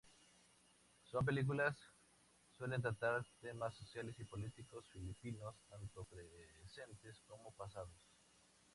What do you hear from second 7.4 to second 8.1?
pasados.